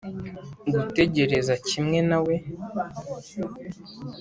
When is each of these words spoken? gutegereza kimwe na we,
gutegereza 0.73 1.53
kimwe 1.67 1.99
na 2.09 2.17
we, 2.25 2.35